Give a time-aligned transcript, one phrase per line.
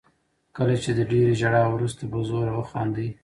[0.55, 3.09] کله چې د ډېرې ژړا وروسته په زوره وخاندئ.